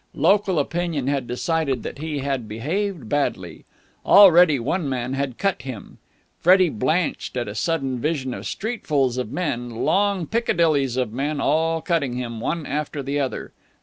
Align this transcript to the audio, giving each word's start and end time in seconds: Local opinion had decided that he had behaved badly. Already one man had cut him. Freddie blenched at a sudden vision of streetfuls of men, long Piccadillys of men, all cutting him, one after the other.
Local 0.15 0.57
opinion 0.57 1.05
had 1.05 1.27
decided 1.27 1.83
that 1.83 1.99
he 1.99 2.17
had 2.21 2.47
behaved 2.47 3.07
badly. 3.07 3.65
Already 4.03 4.57
one 4.57 4.89
man 4.89 5.13
had 5.13 5.37
cut 5.37 5.61
him. 5.61 5.99
Freddie 6.39 6.71
blenched 6.71 7.37
at 7.37 7.47
a 7.47 7.53
sudden 7.53 7.99
vision 7.99 8.33
of 8.33 8.45
streetfuls 8.47 9.19
of 9.19 9.31
men, 9.31 9.69
long 9.69 10.25
Piccadillys 10.25 10.97
of 10.97 11.13
men, 11.13 11.39
all 11.39 11.83
cutting 11.83 12.13
him, 12.15 12.39
one 12.39 12.65
after 12.65 13.03
the 13.03 13.19
other. 13.19 13.51